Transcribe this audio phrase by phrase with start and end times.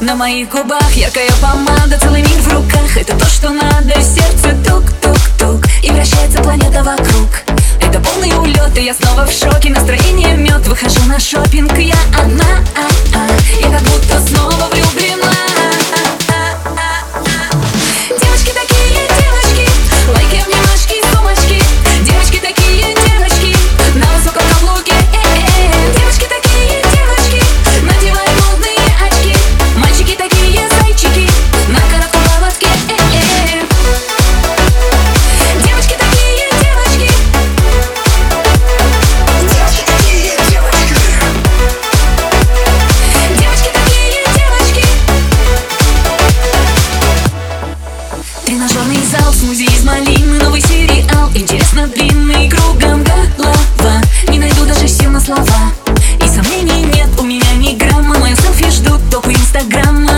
[0.00, 2.96] На моих губах яркая помада, целый мир в руках.
[2.96, 5.66] Это то, что надо, сердце тук-тук-тук.
[5.82, 7.28] И вращается планета вокруг.
[7.82, 9.68] Это полный улет, и я снова в шоке.
[9.68, 14.18] Настроение мед, выхожу на шопинг Я одна, а -а, я как будто
[59.52, 60.09] Инстаграм.